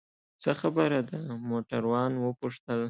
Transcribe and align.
څه 0.41 0.51
خبره 0.59 0.99
ده؟ 1.09 1.19
موټروان 1.49 2.11
وپوښتل. 2.19 2.79